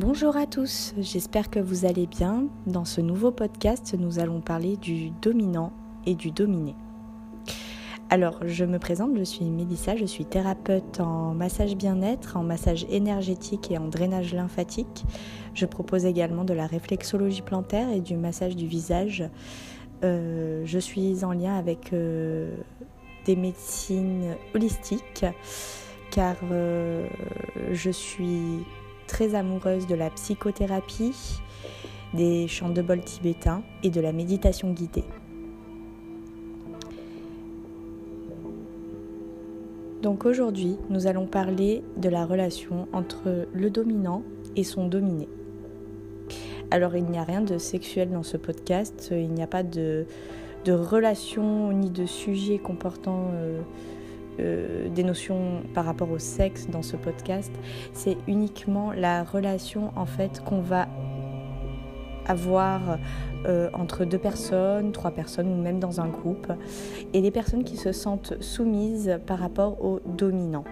[0.00, 2.46] Bonjour à tous, j'espère que vous allez bien.
[2.68, 5.72] Dans ce nouveau podcast, nous allons parler du dominant
[6.06, 6.76] et du dominé.
[8.08, 12.86] Alors, je me présente, je suis Mélissa, je suis thérapeute en massage bien-être, en massage
[12.90, 15.04] énergétique et en drainage lymphatique.
[15.52, 19.28] Je propose également de la réflexologie plantaire et du massage du visage.
[20.04, 22.56] Euh, je suis en lien avec euh,
[23.24, 25.26] des médecines holistiques
[26.12, 27.08] car euh,
[27.72, 28.64] je suis
[29.08, 31.40] très amoureuse de la psychothérapie,
[32.14, 35.04] des chants de bol tibétains et de la méditation guidée.
[40.02, 44.22] Donc aujourd'hui, nous allons parler de la relation entre le dominant
[44.54, 45.28] et son dominé.
[46.70, 50.06] Alors il n'y a rien de sexuel dans ce podcast, il n'y a pas de,
[50.68, 53.60] relation ni de sujet comportant euh,
[54.40, 57.52] euh, des notions par rapport au sexe dans ce podcast.
[57.92, 60.88] C'est uniquement la relation en fait qu'on va
[62.26, 62.98] avoir
[63.46, 66.52] euh, entre deux personnes, trois personnes ou même dans un groupe,
[67.14, 70.64] et les personnes qui se sentent soumises par rapport aux dominants.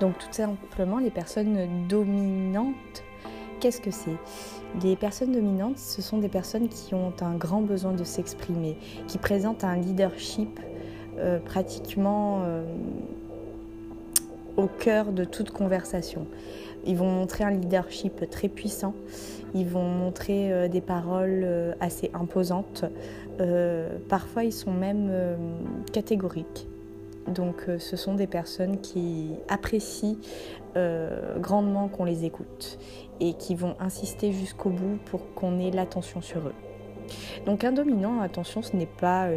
[0.00, 3.04] Donc tout simplement les personnes dominantes,
[3.60, 4.16] qu'est-ce que c'est?
[4.82, 8.76] Les personnes dominantes, ce sont des personnes qui ont un grand besoin de s'exprimer,
[9.08, 10.60] qui présentent un leadership
[11.18, 12.62] euh, pratiquement euh,
[14.56, 16.26] au cœur de toute conversation.
[16.86, 18.94] Ils vont montrer un leadership très puissant,
[19.54, 22.84] ils vont montrer euh, des paroles assez imposantes,
[24.08, 25.10] parfois ils sont même
[25.92, 26.68] catégoriques.
[27.26, 30.16] Donc ce sont des personnes qui apprécient
[31.38, 32.78] grandement qu'on les écoute
[33.18, 36.54] et qui vont insister jusqu'au bout pour qu'on ait l'attention sur eux.
[37.46, 39.28] Donc un dominant, attention, ce n'est pas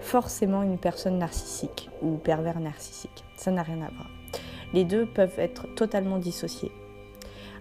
[0.00, 3.24] forcément une personne narcissique ou pervers narcissique.
[3.36, 4.10] Ça n'a rien à voir.
[4.72, 6.72] Les deux peuvent être totalement dissociés.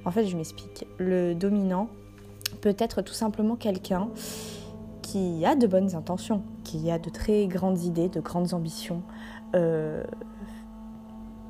[0.06, 0.86] En fait, je m'explique.
[0.98, 1.90] Le dominant
[2.62, 4.10] peut être tout simplement quelqu'un
[5.02, 9.04] qui a de bonnes intentions, qui a de très grandes idées, de grandes ambitions,
[9.56, 10.04] euh,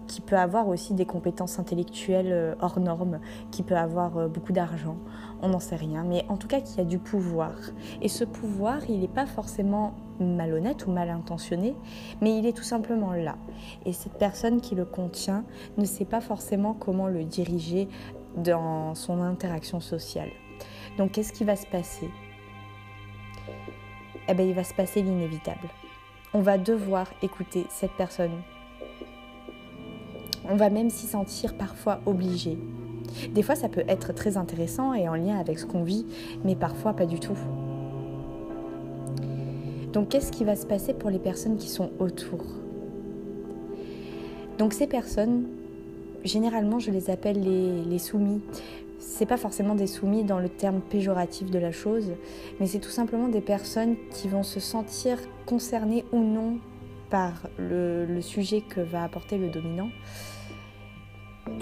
[0.07, 3.19] qui peut avoir aussi des compétences intellectuelles euh, hors normes,
[3.51, 4.97] qui peut avoir euh, beaucoup d'argent,
[5.41, 7.53] on n'en sait rien, mais en tout cas qui a du pouvoir.
[8.01, 11.75] Et ce pouvoir, il n'est pas forcément malhonnête ou mal intentionné,
[12.21, 13.35] mais il est tout simplement là.
[13.85, 15.43] Et cette personne qui le contient
[15.77, 17.87] ne sait pas forcément comment le diriger
[18.37, 20.29] dans son interaction sociale.
[20.97, 22.09] Donc qu'est-ce qui va se passer?
[24.27, 25.69] Eh bien, il va se passer l'inévitable.
[26.33, 28.41] On va devoir écouter cette personne
[30.49, 32.57] on va même s'y sentir parfois obligé.
[33.33, 36.05] Des fois, ça peut être très intéressant et en lien avec ce qu'on vit,
[36.43, 37.37] mais parfois pas du tout.
[39.93, 42.43] Donc, qu'est-ce qui va se passer pour les personnes qui sont autour?
[44.57, 45.47] Donc, ces personnes,
[46.23, 48.41] généralement, je les appelle les, les soumis.
[48.99, 52.11] C'est pas forcément des soumis dans le terme péjoratif de la chose,
[52.59, 56.57] mais c'est tout simplement des personnes qui vont se sentir concernées ou non
[57.09, 59.89] par le sujet que va apporter le dominant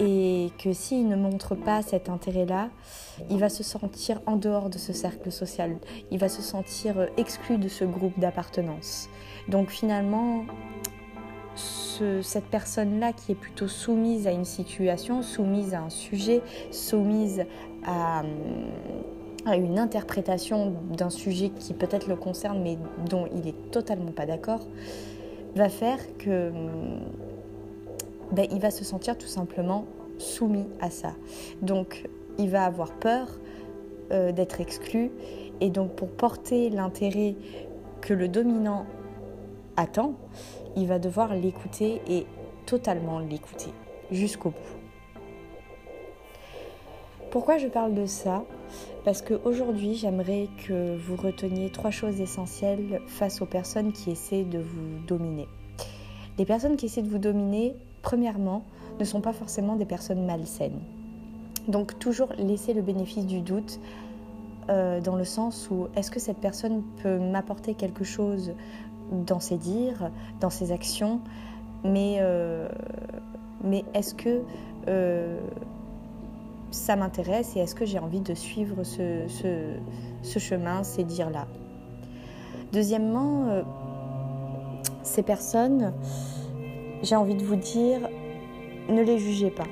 [0.00, 2.70] et que s'il ne montre pas cet intérêt-là,
[3.30, 5.76] il va se sentir en dehors de ce cercle social,
[6.10, 9.08] il va se sentir exclu de ce groupe d'appartenance.
[9.48, 10.44] Donc finalement,
[12.22, 17.44] cette personne-là qui est plutôt soumise à une situation, soumise à un sujet, soumise
[17.86, 18.22] à,
[19.46, 22.78] à une interprétation d'un sujet qui peut-être le concerne mais
[23.08, 24.66] dont il est totalement pas d'accord,
[25.54, 26.50] va faire que
[28.34, 29.86] ben, il va se sentir tout simplement
[30.18, 31.14] soumis à ça.
[31.62, 32.08] Donc
[32.38, 33.28] il va avoir peur
[34.12, 35.10] euh, d'être exclu
[35.60, 37.36] et donc pour porter l'intérêt
[38.00, 38.86] que le dominant
[39.76, 40.14] attend,
[40.76, 42.26] il va devoir l'écouter et
[42.66, 43.70] totalement l'écouter
[44.10, 44.84] jusqu'au bout.
[47.30, 48.44] Pourquoi je parle de ça?
[49.04, 54.58] Parce qu'aujourd'hui, j'aimerais que vous reteniez trois choses essentielles face aux personnes qui essaient de
[54.58, 55.48] vous dominer.
[56.38, 58.62] Les personnes qui essaient de vous dominer, premièrement,
[59.00, 60.78] ne sont pas forcément des personnes malsaines.
[61.66, 63.80] Donc toujours laisser le bénéfice du doute
[64.68, 68.52] euh, dans le sens où est-ce que cette personne peut m'apporter quelque chose
[69.10, 70.10] dans ses dires,
[70.40, 71.20] dans ses actions,
[71.82, 72.68] mais, euh,
[73.94, 74.42] est-ce que
[74.88, 75.40] euh,
[76.70, 79.26] ça m'intéresse et est-ce que j'ai envie de suivre ce,
[80.22, 81.46] ce chemin, ces dires-là?
[82.72, 83.62] Deuxièmement,
[85.02, 85.92] ces personnes
[87.02, 88.08] j'ai envie de vous dire,
[88.88, 89.66] ne les jugez pas.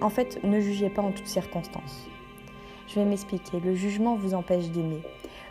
[0.00, 2.06] En fait, ne jugez pas en toutes circonstances.
[2.86, 3.60] Je vais m'expliquer.
[3.60, 5.02] Le jugement vous empêche d'aimer.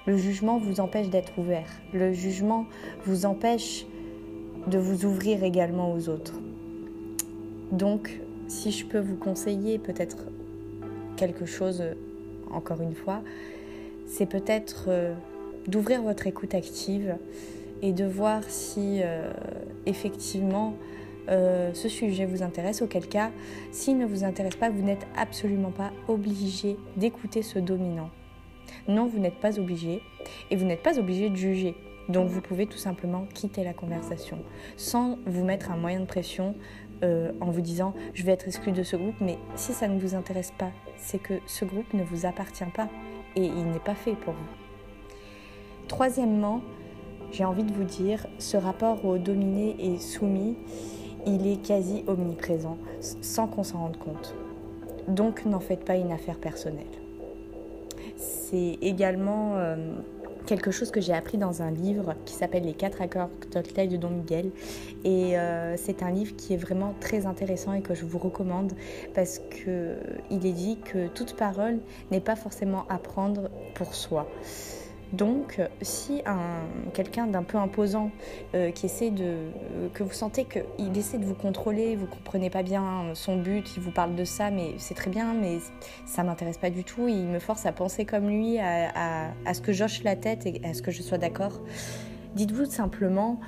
[0.05, 1.69] Le jugement vous empêche d'être ouvert.
[1.93, 2.65] Le jugement
[3.05, 3.85] vous empêche
[4.67, 6.33] de vous ouvrir également aux autres.
[7.71, 10.17] Donc, si je peux vous conseiller peut-être
[11.17, 11.83] quelque chose,
[12.49, 13.21] encore une fois,
[14.05, 15.13] c'est peut-être euh,
[15.67, 17.17] d'ouvrir votre écoute active
[17.81, 19.31] et de voir si euh,
[19.85, 20.73] effectivement
[21.29, 23.31] euh, ce sujet vous intéresse, auquel cas,
[23.71, 28.09] s'il ne vous intéresse pas, vous n'êtes absolument pas obligé d'écouter ce dominant.
[28.87, 30.01] Non, vous n'êtes pas obligé
[30.51, 31.75] et vous n'êtes pas obligé de juger.
[32.09, 34.39] Donc vous pouvez tout simplement quitter la conversation
[34.77, 36.55] sans vous mettre un moyen de pression
[37.03, 39.99] euh, en vous disant je vais être exclu de ce groupe, mais si ça ne
[39.99, 42.87] vous intéresse pas, c'est que ce groupe ne vous appartient pas
[43.35, 44.47] et il n'est pas fait pour vous.
[45.87, 46.61] Troisièmement,
[47.31, 50.55] j'ai envie de vous dire, ce rapport au dominé et soumis,
[51.27, 52.77] il est quasi omniprésent,
[53.21, 54.33] sans qu'on s'en rende compte.
[55.07, 56.85] Donc n'en faites pas une affaire personnelle.
[58.15, 59.75] C'est également euh,
[60.45, 63.97] quelque chose que j'ai appris dans un livre qui s'appelle Les quatre accords Toltec de
[63.97, 64.51] Don Miguel.
[65.03, 68.73] Et euh, c'est un livre qui est vraiment très intéressant et que je vous recommande
[69.13, 71.79] parce qu'il est dit que toute parole
[72.11, 74.27] n'est pas forcément à prendre pour soi.
[75.13, 76.39] Donc, si un,
[76.93, 78.11] quelqu'un d'un peu imposant
[78.55, 82.49] euh, qui essaie de, euh, que vous sentez qu'il essaie de vous contrôler, vous comprenez
[82.49, 85.59] pas bien son but, il vous parle de ça, mais c'est très bien, mais
[86.05, 89.61] ça m'intéresse pas du tout, il me force à penser comme lui, à, à ce
[89.61, 91.61] que j'hoche la tête et à ce que je sois d'accord.
[92.35, 93.39] Dites-vous simplement,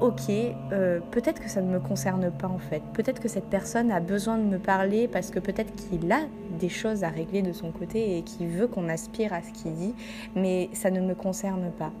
[0.00, 0.30] ok,
[0.72, 2.82] euh, peut-être que ça ne me concerne pas en fait.
[2.92, 6.20] Peut-être que cette personne a besoin de me parler parce que peut-être qu'il a
[6.58, 9.74] des choses à régler de son côté et qu'il veut qu'on aspire à ce qu'il
[9.74, 9.94] dit,
[10.34, 11.92] mais ça ne me concerne pas.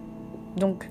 [0.56, 0.88] Donc,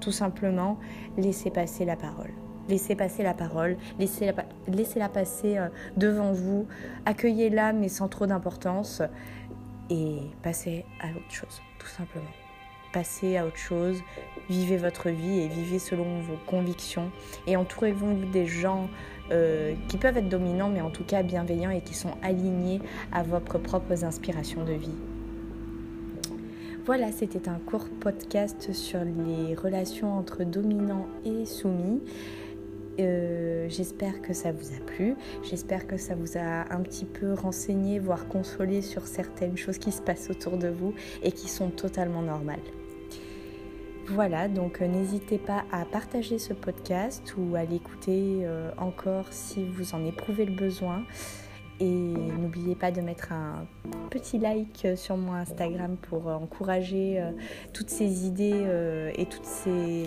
[0.00, 0.78] tout simplement,
[1.16, 2.30] laissez passer la parole.
[2.68, 4.32] Laissez passer la parole, laissez-la
[4.68, 5.68] laissez -la passer euh,
[5.98, 6.66] devant vous,
[7.04, 9.02] accueillez-la mais sans trop d'importance
[9.90, 12.43] et passez à autre chose, tout simplement
[12.94, 14.00] passez à autre chose,
[14.48, 17.10] vivez votre vie et vivez selon vos convictions
[17.48, 18.88] et entourez-vous des gens
[19.32, 22.80] euh, qui peuvent être dominants mais en tout cas bienveillants et qui sont alignés
[23.10, 24.94] à vos propres inspirations de vie.
[26.86, 32.00] Voilà, c'était un court podcast sur les relations entre dominants et soumis.
[33.00, 37.32] Euh, j'espère que ça vous a plu, j'espère que ça vous a un petit peu
[37.32, 40.94] renseigné, voire consolé sur certaines choses qui se passent autour de vous
[41.24, 42.60] et qui sont totalement normales.
[44.08, 49.64] Voilà, donc euh, n'hésitez pas à partager ce podcast ou à l'écouter euh, encore si
[49.64, 51.04] vous en éprouvez le besoin.
[51.80, 53.66] Et n'oubliez pas de mettre un
[54.10, 57.30] petit like sur mon Instagram pour encourager euh,
[57.72, 60.04] toutes ces idées et toutes ces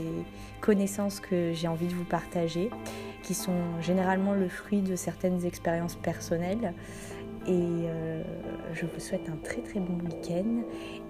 [0.61, 2.69] connaissances que j'ai envie de vous partager,
[3.23, 6.73] qui sont généralement le fruit de certaines expériences personnelles.
[7.47, 8.23] Et euh,
[8.73, 10.63] je vous souhaite un très très bon week-end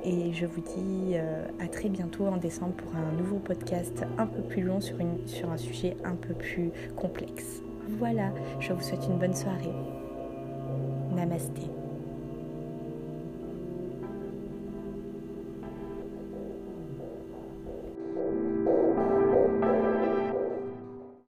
[0.04, 4.28] et je vous dis euh, à très bientôt en décembre pour un nouveau podcast un
[4.28, 7.64] peu plus long sur, une, sur un sujet un peu plus complexe.
[7.98, 9.74] Voilà, je vous souhaite une bonne soirée.
[11.16, 11.64] Namasté.